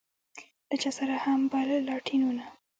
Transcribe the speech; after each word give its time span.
له 0.69 0.75
چا 0.81 0.91
سره 0.97 1.15
هم 1.23 1.39
بل 1.53 1.67
لاټينونه. 1.87 2.43